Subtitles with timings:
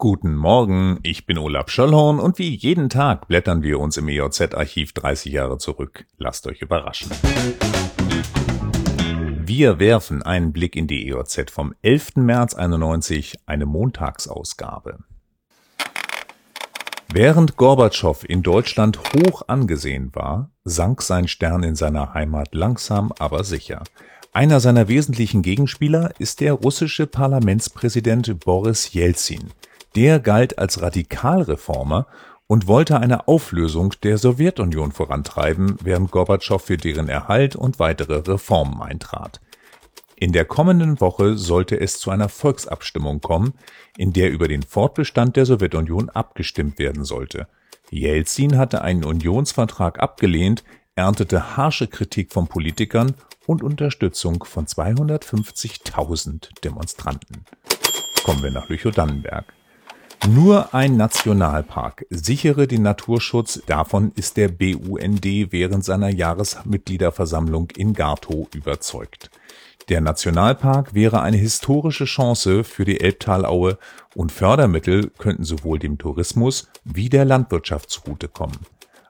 [0.00, 4.94] Guten Morgen, ich bin Olaf Schöllhorn und wie jeden Tag blättern wir uns im EOZ-Archiv
[4.94, 6.06] 30 Jahre zurück.
[6.16, 7.10] Lasst euch überraschen.
[9.44, 12.16] Wir werfen einen Blick in die EOZ vom 11.
[12.16, 15.00] März 91, eine Montagsausgabe.
[17.12, 23.44] Während Gorbatschow in Deutschland hoch angesehen war, sank sein Stern in seiner Heimat langsam aber
[23.44, 23.82] sicher.
[24.32, 29.50] Einer seiner wesentlichen Gegenspieler ist der russische Parlamentspräsident Boris Jelzin.
[29.96, 32.06] Der galt als Radikalreformer
[32.46, 38.82] und wollte eine Auflösung der Sowjetunion vorantreiben, während Gorbatschow für deren Erhalt und weitere Reformen
[38.82, 39.40] eintrat.
[40.16, 43.54] In der kommenden Woche sollte es zu einer Volksabstimmung kommen,
[43.96, 47.48] in der über den Fortbestand der Sowjetunion abgestimmt werden sollte.
[47.90, 50.62] Jelzin hatte einen Unionsvertrag abgelehnt,
[50.94, 53.14] erntete harsche Kritik von Politikern
[53.46, 57.44] und Unterstützung von 250.000 Demonstranten.
[58.22, 59.59] Kommen wir nach Lüchow-Dannenberg.
[60.28, 68.46] Nur ein Nationalpark sichere den Naturschutz, davon ist der BUND während seiner Jahresmitgliederversammlung in Gartow
[68.54, 69.30] überzeugt.
[69.88, 73.78] Der Nationalpark wäre eine historische Chance für die Elbtalaue
[74.14, 78.58] und Fördermittel könnten sowohl dem Tourismus wie der Landwirtschaft zugutekommen.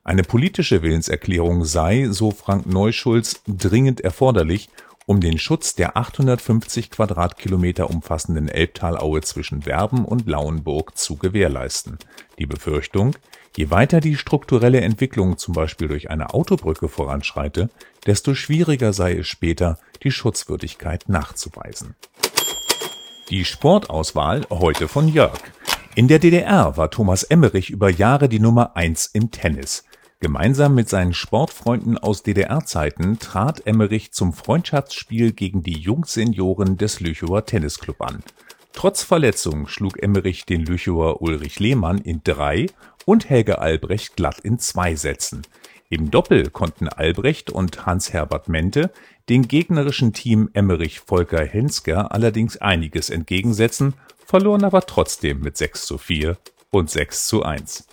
[0.04, 4.70] Eine politische Willenserklärung sei, so Frank Neuschulz, dringend erforderlich,
[5.10, 11.98] um den Schutz der 850 Quadratkilometer umfassenden Elbtalaue zwischen Werben und Lauenburg zu gewährleisten.
[12.38, 13.16] Die Befürchtung,
[13.56, 17.70] je weiter die strukturelle Entwicklung zum Beispiel durch eine Autobrücke voranschreite,
[18.06, 21.96] desto schwieriger sei es später, die Schutzwürdigkeit nachzuweisen.
[23.30, 25.40] Die Sportauswahl heute von Jörg.
[25.96, 29.82] In der DDR war Thomas Emmerich über Jahre die Nummer eins im Tennis.
[30.22, 37.46] Gemeinsam mit seinen Sportfreunden aus DDR-Zeiten trat Emmerich zum Freundschaftsspiel gegen die Jungsenioren des Lüchower
[37.46, 38.22] Tennisclub an.
[38.74, 42.66] Trotz Verletzung schlug Emmerich den Lüchower Ulrich Lehmann in drei
[43.06, 45.40] und Helge Albrecht glatt in zwei Sätzen.
[45.88, 48.92] Im Doppel konnten Albrecht und Hans-Herbert Mente
[49.30, 53.94] dem gegnerischen Team Emmerich Volker Hensker allerdings einiges entgegensetzen,
[54.26, 56.36] verloren aber trotzdem mit 6 zu 4
[56.70, 57.86] und 6 zu 1.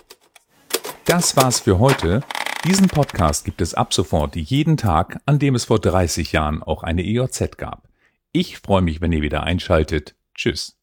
[1.08, 2.22] Das war's für heute.
[2.66, 6.84] Diesen Podcast gibt es ab sofort jeden Tag, an dem es vor 30 Jahren auch
[6.84, 7.88] eine EOZ gab.
[8.34, 10.16] Ich freue mich, wenn ihr wieder einschaltet.
[10.36, 10.77] Tschüss.